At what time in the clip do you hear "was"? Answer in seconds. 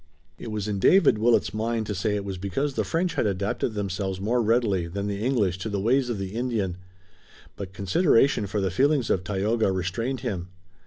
0.49-0.67, 2.25-2.39